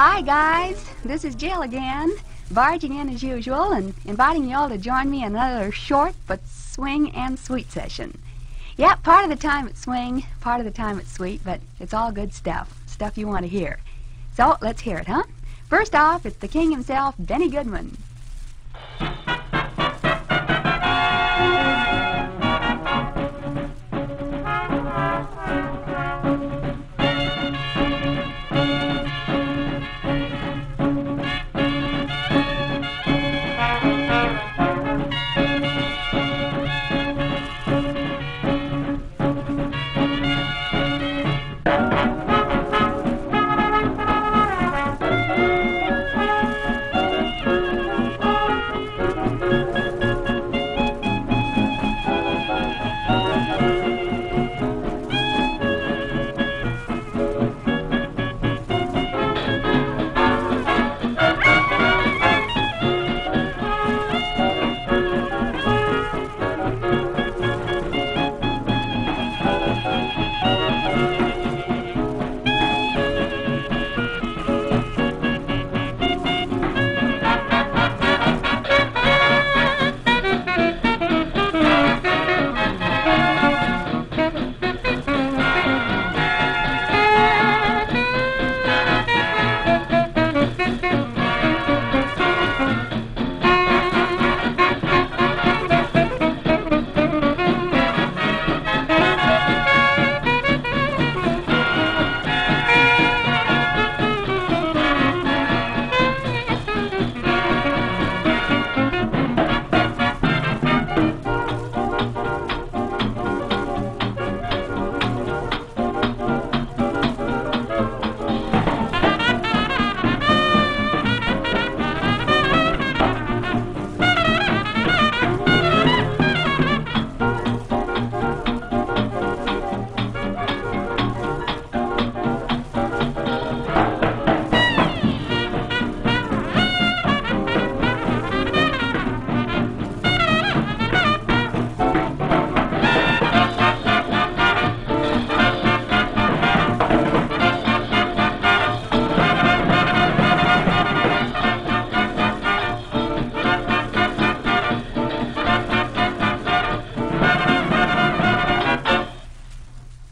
Hi, 0.00 0.20
guys. 0.20 0.88
This 1.04 1.24
is 1.24 1.34
Jill 1.34 1.62
again, 1.62 2.12
barging 2.52 2.94
in 2.94 3.08
as 3.08 3.20
usual 3.20 3.72
and 3.72 3.92
inviting 4.04 4.48
you 4.48 4.54
all 4.54 4.68
to 4.68 4.78
join 4.78 5.10
me 5.10 5.24
in 5.24 5.34
another 5.34 5.72
short 5.72 6.14
but 6.28 6.38
swing 6.46 7.10
and 7.16 7.36
sweet 7.36 7.72
session. 7.72 8.16
Yep, 8.76 9.02
part 9.02 9.24
of 9.24 9.30
the 9.30 9.34
time 9.34 9.66
it's 9.66 9.80
swing, 9.80 10.24
part 10.40 10.60
of 10.60 10.66
the 10.66 10.70
time 10.70 11.00
it's 11.00 11.10
sweet, 11.10 11.40
but 11.44 11.60
it's 11.80 11.92
all 11.92 12.12
good 12.12 12.32
stuff, 12.32 12.80
stuff 12.86 13.18
you 13.18 13.26
want 13.26 13.42
to 13.42 13.48
hear. 13.48 13.80
So 14.36 14.56
let's 14.60 14.82
hear 14.82 14.98
it, 14.98 15.08
huh? 15.08 15.24
First 15.68 15.96
off, 15.96 16.24
it's 16.24 16.36
the 16.36 16.46
king 16.46 16.70
himself, 16.70 17.16
Benny 17.18 17.48
Goodman. 17.48 17.96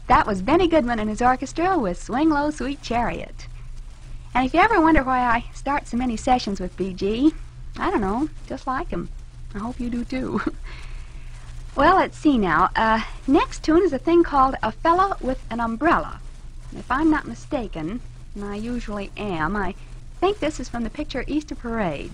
That 0.07 0.25
was 0.25 0.41
Benny 0.41 0.69
Goodman 0.69 0.99
and 0.99 1.09
his 1.09 1.21
orchestra 1.21 1.77
with 1.77 2.01
Swing 2.01 2.29
Low 2.29 2.49
Sweet 2.49 2.81
Chariot. 2.81 3.47
And 4.33 4.45
if 4.45 4.53
you 4.53 4.61
ever 4.61 4.79
wonder 4.79 5.03
why 5.03 5.19
I 5.19 5.43
start 5.53 5.85
so 5.85 5.97
many 5.97 6.15
sessions 6.15 6.61
with 6.61 6.77
BG, 6.77 7.33
I 7.77 7.91
don't 7.91 7.99
know, 7.99 8.29
just 8.47 8.65
like 8.65 8.89
him. 8.89 9.09
I 9.53 9.59
hope 9.59 9.81
you 9.81 9.89
do 9.89 10.05
too. 10.05 10.39
well, 11.75 11.97
let's 11.97 12.17
see 12.17 12.37
now. 12.37 12.69
Uh, 12.73 13.01
next 13.27 13.63
tune 13.63 13.83
is 13.83 13.91
a 13.91 13.99
thing 13.99 14.23
called 14.23 14.55
A 14.63 14.71
Fella 14.71 15.17
with 15.19 15.43
an 15.49 15.59
Umbrella. 15.59 16.21
If 16.73 16.89
I'm 16.89 17.11
not 17.11 17.27
mistaken, 17.27 17.99
and 18.33 18.45
I 18.45 18.55
usually 18.55 19.11
am, 19.17 19.57
I 19.57 19.75
think 20.21 20.39
this 20.39 20.57
is 20.57 20.69
from 20.69 20.85
the 20.85 20.89
picture 20.89 21.25
Easter 21.27 21.55
Parade. 21.55 22.11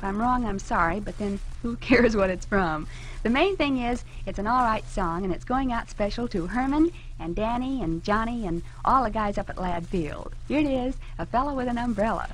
If 0.00 0.04
I'm 0.04 0.16
wrong, 0.16 0.46
I'm 0.46 0.58
sorry, 0.58 0.98
but 0.98 1.18
then 1.18 1.38
who 1.60 1.76
cares 1.88 2.16
what 2.16 2.30
it's 2.30 2.46
from? 2.46 2.86
The 3.22 3.28
main 3.28 3.58
thing 3.58 3.76
is, 3.76 4.02
it's 4.24 4.38
an 4.38 4.46
all 4.46 4.64
right 4.64 4.88
song, 4.88 5.24
and 5.24 5.34
it's 5.34 5.44
going 5.44 5.74
out 5.74 5.90
special 5.90 6.26
to 6.28 6.46
Herman 6.46 6.90
and 7.18 7.36
Danny 7.36 7.82
and 7.82 8.02
Johnny 8.02 8.46
and 8.46 8.62
all 8.82 9.04
the 9.04 9.10
guys 9.10 9.36
up 9.36 9.50
at 9.50 9.58
Ladd 9.58 9.86
Field. 9.86 10.32
Here 10.48 10.60
it 10.60 10.64
is, 10.64 10.94
A 11.18 11.26
Fellow 11.26 11.52
with 11.52 11.68
an 11.68 11.76
Umbrella. 11.76 12.30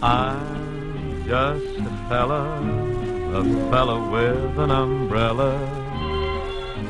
I'm 0.00 1.26
just 1.26 1.80
a 1.80 2.06
fella, 2.08 2.60
a 3.34 3.70
fella 3.72 4.08
with 4.08 4.56
an 4.56 4.70
umbrella, 4.70 5.85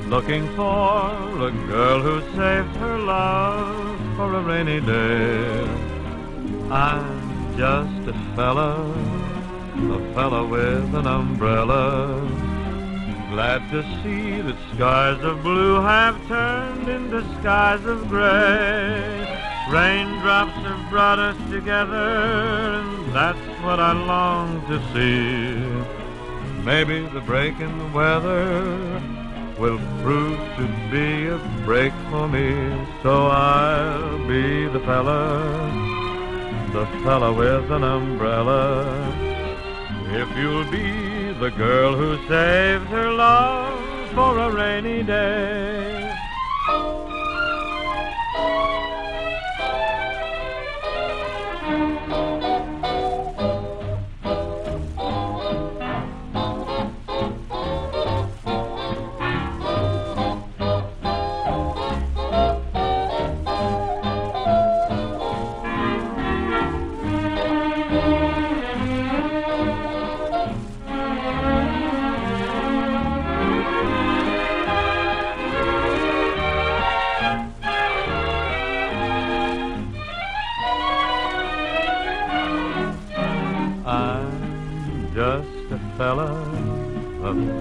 looking 0.08 0.46
for 0.54 1.10
a 1.48 1.50
girl 1.66 2.00
who 2.00 2.20
saved 2.36 2.76
her 2.76 2.98
love 2.98 4.16
for 4.16 4.34
a 4.34 4.42
rainy 4.42 4.80
day. 4.80 5.64
I'm 6.70 7.56
just 7.56 8.08
a 8.08 8.12
fella, 8.36 8.84
a 9.74 10.14
fella 10.14 10.46
with 10.46 10.94
an 10.94 11.08
umbrella, 11.08 12.20
glad 13.32 13.68
to 13.70 13.82
see 14.02 14.40
that 14.42 14.56
skies 14.74 15.22
of 15.24 15.42
blue 15.42 15.80
have 15.80 16.16
turned 16.28 16.88
into 16.88 17.22
skies 17.40 17.84
of 17.84 18.08
gray. 18.08 19.42
Raindrops 19.70 20.52
have 20.52 20.88
brought 20.88 21.18
us 21.18 21.36
together, 21.50 21.94
and 21.96 23.12
that's 23.12 23.46
what 23.64 23.80
I 23.80 23.90
long 23.90 24.64
to 24.68 24.78
see. 24.94 26.62
Maybe 26.64 27.00
the 27.08 27.20
break 27.20 27.58
in 27.58 27.76
the 27.78 27.86
weather 27.88 29.15
will 29.58 29.78
prove 30.02 30.38
to 30.56 30.66
be 30.90 31.28
a 31.28 31.38
break 31.64 31.92
for 32.10 32.28
me, 32.28 32.50
so 33.02 33.26
I'll 33.26 34.18
be 34.26 34.66
the 34.66 34.80
fella, 34.80 35.40
the 36.72 36.86
fella 37.02 37.32
with 37.32 37.70
an 37.70 37.82
umbrella. 37.82 38.84
If 40.10 40.36
you'll 40.36 40.70
be 40.70 41.32
the 41.40 41.50
girl 41.50 41.94
who 41.94 42.16
saves 42.28 42.86
her 42.86 43.12
love 43.12 44.10
for 44.14 44.38
a 44.38 44.50
rainy 44.50 45.02
day. 45.02 45.85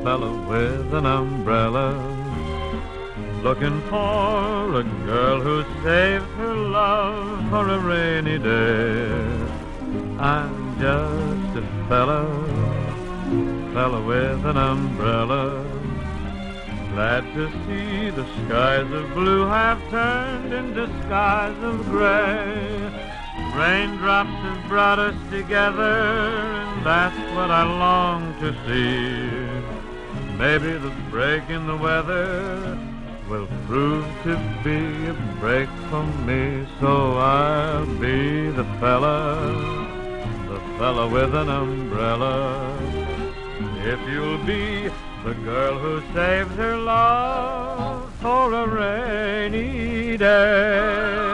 Fella, 0.03 0.31
with 0.47 0.93
an 0.93 1.05
umbrella. 1.05 1.89
Looking 3.43 3.79
for 3.89 4.79
a 4.79 4.83
girl 5.05 5.39
who 5.39 5.63
saved 5.83 6.25
her 6.37 6.55
love 6.55 7.49
for 7.49 7.69
a 7.69 7.79
rainy 7.79 8.39
day. 8.39 9.11
I'm 10.17 10.79
just 10.79 11.57
a 11.57 11.87
fella, 11.87 12.23
fella 13.73 14.01
with 14.01 14.45
an 14.45 14.57
umbrella. 14.57 15.63
Glad 16.93 17.23
to 17.33 17.51
see 17.67 18.09
the 18.09 18.25
skies 18.37 18.89
of 18.91 19.13
blue 19.13 19.45
have 19.45 19.79
turned 19.89 20.53
into 20.53 20.87
skies 21.03 21.61
of 21.61 21.85
gray. 21.85 23.05
Raindrops 23.53 24.29
have 24.29 24.67
brought 24.67 24.99
us 24.99 25.15
together, 25.29 25.83
and 25.83 26.85
that's 26.85 27.17
what 27.35 27.51
I 27.51 27.63
long 27.63 28.33
to 28.39 28.53
see. 28.65 29.84
Maybe 30.37 30.73
the 30.73 30.93
break 31.09 31.49
in 31.49 31.65
the 31.65 31.77
weather 31.77 32.77
will 33.29 33.47
prove 33.67 34.05
to 34.23 34.35
be 34.63 35.07
a 35.07 35.13
break 35.39 35.69
for 35.89 36.03
me, 36.27 36.67
so 36.79 37.17
I'll 37.17 37.85
be 37.85 38.49
the 38.49 38.65
fella, 38.81 39.35
the 40.49 40.59
fella 40.77 41.07
with 41.07 41.33
an 41.33 41.49
umbrella. 41.49 42.77
If 43.85 43.99
you'll 44.09 44.43
be 44.45 44.89
the 45.23 45.33
girl 45.45 45.79
who 45.79 46.01
saves 46.13 46.53
her 46.55 46.77
love 46.77 48.13
for 48.21 48.53
a 48.53 48.67
rainy 48.67 50.17
day. 50.17 51.25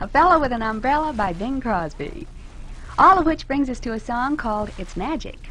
A 0.00 0.08
Fellow 0.08 0.38
with 0.38 0.52
an 0.52 0.60
Umbrella 0.60 1.14
by 1.14 1.32
Bing 1.32 1.60
Crosby. 1.60 2.26
All 2.96 3.18
of 3.18 3.26
which 3.26 3.48
brings 3.48 3.68
us 3.68 3.80
to 3.80 3.92
a 3.92 3.98
song 3.98 4.36
called 4.36 4.70
It's 4.78 4.96
Magic. 4.96 5.50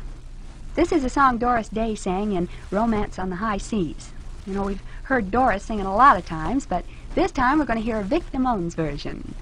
This 0.75 0.93
is 0.93 1.03
a 1.03 1.09
song 1.09 1.37
Doris 1.37 1.67
Day 1.67 1.93
sang 1.93 2.31
in 2.31 2.47
Romance 2.71 3.19
on 3.19 3.29
the 3.29 3.35
High 3.35 3.57
Seas. 3.57 4.11
You 4.47 4.53
know, 4.53 4.63
we've 4.63 4.81
heard 5.03 5.29
Doris 5.29 5.63
sing 5.63 5.81
it 5.81 5.85
a 5.85 5.91
lot 5.91 6.17
of 6.17 6.25
times, 6.25 6.65
but 6.65 6.85
this 7.15 7.33
time 7.33 7.59
we're 7.59 7.65
going 7.65 7.79
to 7.79 7.83
hear 7.83 8.01
Vic 8.01 8.23
Damone's 8.31 8.75
version. 8.75 9.35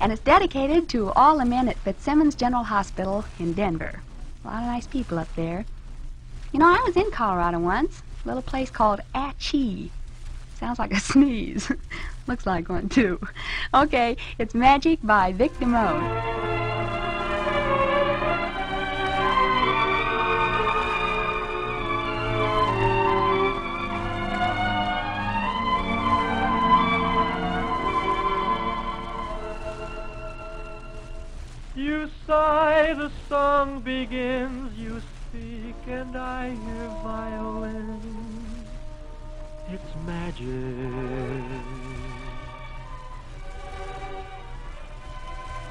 And 0.00 0.10
it's 0.10 0.20
dedicated 0.22 0.88
to 0.88 1.12
all 1.12 1.38
the 1.38 1.44
men 1.44 1.68
at 1.68 1.78
Fitzsimons 1.78 2.34
General 2.34 2.64
Hospital 2.64 3.24
in 3.38 3.52
Denver. 3.52 4.00
A 4.44 4.48
lot 4.48 4.62
of 4.62 4.66
nice 4.66 4.88
people 4.88 5.16
up 5.16 5.32
there. 5.36 5.64
You 6.52 6.58
know, 6.58 6.66
I 6.66 6.82
was 6.84 6.96
in 6.96 7.12
Colorado 7.12 7.60
once, 7.60 8.02
a 8.24 8.28
little 8.28 8.42
place 8.42 8.70
called 8.70 9.02
Atchee. 9.14 9.90
Sounds 10.58 10.80
like 10.80 10.92
a 10.92 10.98
sneeze. 11.00 11.70
Looks 12.26 12.44
like 12.44 12.68
one, 12.68 12.88
too. 12.88 13.20
Okay, 13.72 14.16
it's 14.36 14.52
Magic 14.52 14.98
by 15.04 15.32
Vic 15.32 15.52
Damone. 15.60 16.45
Sigh, 32.26 32.92
the 32.94 33.10
song 33.28 33.80
begins, 33.80 34.76
you 34.76 35.00
speak, 35.00 35.76
and 35.86 36.16
I 36.16 36.50
hear 36.50 36.88
violins. 37.02 38.66
It's 39.70 39.94
magic. 40.04 40.46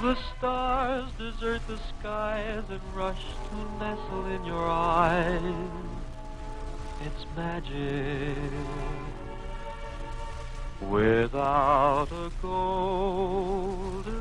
The 0.02 0.18
stars 0.38 1.10
desert 1.18 1.62
the 1.68 1.80
skies 2.00 2.64
and 2.70 2.82
rush 2.94 3.24
to 3.50 3.56
nestle 3.80 4.26
in 4.28 4.46
your 4.46 4.68
eyes. 4.68 5.42
It's 7.06 7.26
magic. 7.36 8.38
Without 10.82 12.12
a 12.12 12.30
golden 12.42 14.15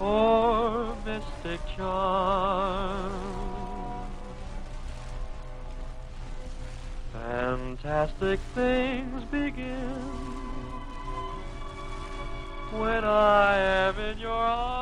or 0.00 0.96
mystic 1.04 1.60
charm. 1.76 3.12
Fantastic 7.12 8.40
things 8.54 9.24
begin 9.24 10.02
when 12.70 13.04
I 13.04 13.56
am 13.56 13.98
in 13.98 14.18
your 14.18 14.30
arms. 14.30 14.77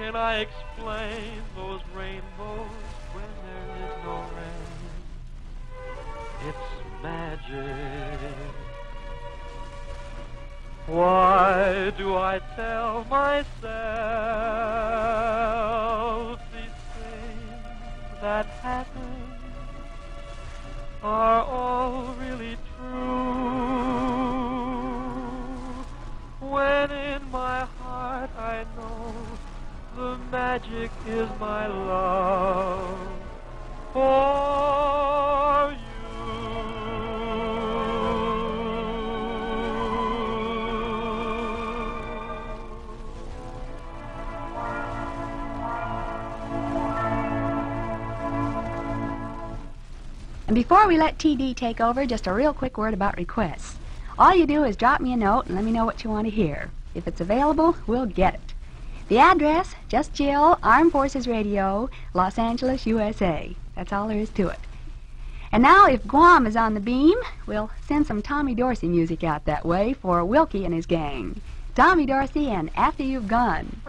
Can 0.00 0.16
I 0.16 0.38
explain 0.38 1.42
those 1.54 1.82
rainbows 1.94 2.70
when 3.12 3.30
there 3.44 3.70
is 3.84 3.94
no 4.02 4.16
rain? 4.38 4.72
It's 6.48 6.68
magic. 7.02 8.32
Why 10.86 11.92
do 11.98 12.16
I 12.16 12.40
tell 12.56 13.04
myself 13.10 13.60
these 16.50 16.80
things 16.96 17.60
that 18.22 18.46
happen 18.46 19.34
are 21.02 21.42
all 21.44 22.14
magic 30.50 30.90
is 31.06 31.28
my 31.38 31.68
love 31.68 32.98
for 33.92 35.70
you. 35.70 35.78
And 50.48 50.56
before 50.56 50.88
we 50.88 50.98
let 50.98 51.16
TD 51.18 51.54
take 51.54 51.80
over, 51.80 52.04
just 52.04 52.26
a 52.26 52.32
real 52.32 52.52
quick 52.52 52.76
word 52.76 52.92
about 52.92 53.16
requests. 53.16 53.76
All 54.18 54.34
you 54.34 54.46
do 54.46 54.64
is 54.64 54.74
drop 54.74 55.00
me 55.00 55.12
a 55.12 55.16
note 55.16 55.46
and 55.46 55.54
let 55.54 55.64
me 55.64 55.70
know 55.70 55.84
what 55.84 56.02
you 56.02 56.10
want 56.10 56.26
to 56.26 56.30
hear. 56.30 56.72
If 56.96 57.06
it's 57.06 57.20
available, 57.20 57.76
we'll 57.86 58.06
get 58.06 58.34
it. 58.34 58.49
The 59.10 59.18
address, 59.18 59.74
just 59.88 60.14
Jill, 60.14 60.56
Armed 60.62 60.92
Forces 60.92 61.26
Radio, 61.26 61.90
Los 62.14 62.38
Angeles, 62.38 62.86
USA. 62.86 63.56
That's 63.74 63.92
all 63.92 64.06
there 64.06 64.16
is 64.16 64.30
to 64.30 64.46
it. 64.46 64.60
And 65.50 65.64
now, 65.64 65.86
if 65.86 66.06
Guam 66.06 66.46
is 66.46 66.54
on 66.54 66.74
the 66.74 66.80
beam, 66.80 67.18
we'll 67.44 67.72
send 67.84 68.06
some 68.06 68.22
Tommy 68.22 68.54
Dorsey 68.54 68.86
music 68.86 69.24
out 69.24 69.46
that 69.46 69.66
way 69.66 69.94
for 69.94 70.24
Wilkie 70.24 70.64
and 70.64 70.72
his 70.72 70.86
gang. 70.86 71.40
Tommy 71.74 72.06
Dorsey 72.06 72.50
and 72.50 72.70
After 72.76 73.02
You've 73.02 73.26
Gone. 73.26 73.80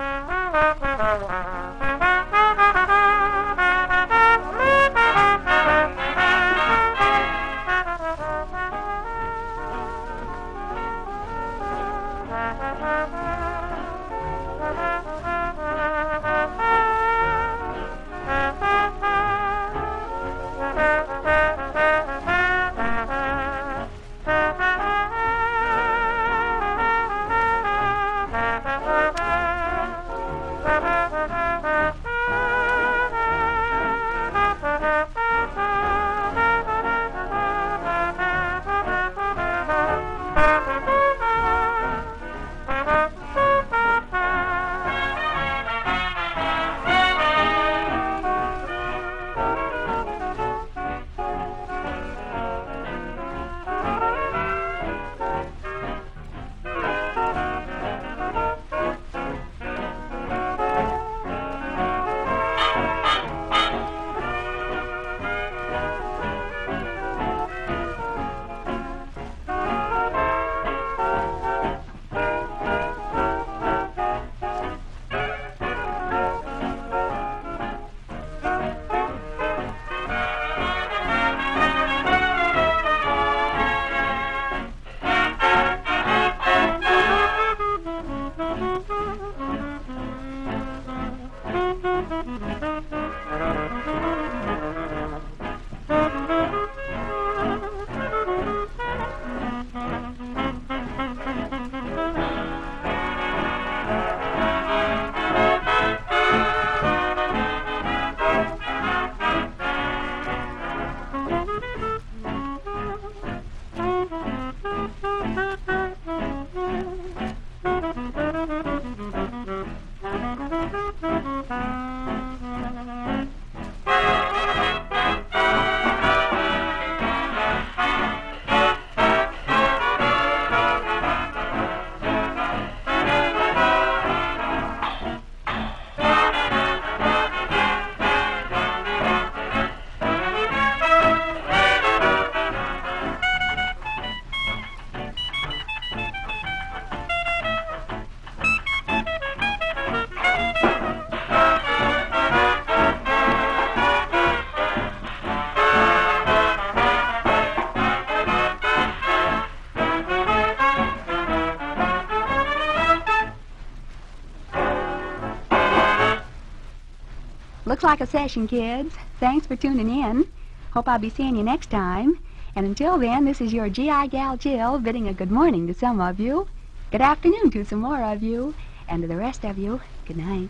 Looks 167.82 168.00
like 168.00 168.08
a 168.08 168.12
session, 168.12 168.48
kids. 168.48 168.94
Thanks 169.20 169.48
for 169.48 169.56
tuning 169.56 169.90
in. 169.90 170.28
Hope 170.70 170.88
I'll 170.88 171.00
be 171.00 171.10
seeing 171.10 171.36
you 171.36 171.42
next 171.42 171.72
time. 171.72 172.20
And 172.56 172.68
until 172.68 173.00
then, 173.00 173.26
this 173.26 173.42
is 173.42 173.54
your 173.54 173.70
GI 173.70 174.10
Gal 174.10 174.38
Jill 174.38 174.78
bidding 174.78 175.08
a 175.08 175.16
good 175.16 175.32
morning 175.32 175.66
to 175.66 175.74
some 175.74 176.00
of 176.00 176.20
you, 176.20 176.48
good 176.92 177.02
afternoon 177.02 177.50
to 177.50 177.66
some 177.66 177.80
more 177.80 178.04
of 178.04 178.22
you, 178.22 178.54
and 178.88 179.02
to 179.02 179.08
the 179.08 179.16
rest 179.16 179.44
of 179.44 179.58
you, 179.58 179.82
good 180.06 180.18
night. 180.18 180.50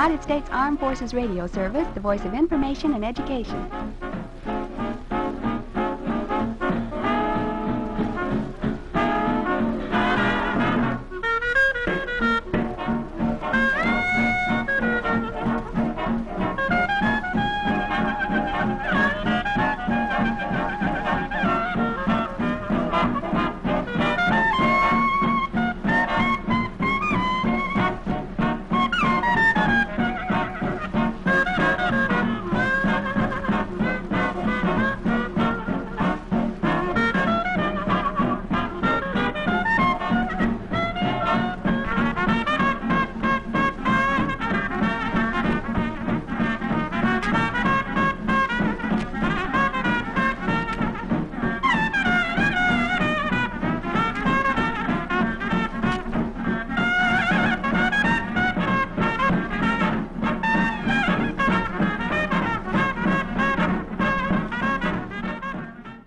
United 0.00 0.22
States 0.22 0.48
Armed 0.50 0.80
Forces 0.80 1.12
Radio 1.12 1.46
Service, 1.46 1.86
the 1.92 2.00
voice 2.00 2.24
of 2.24 2.32
information 2.32 2.94
and 2.94 3.04
education. 3.04 3.89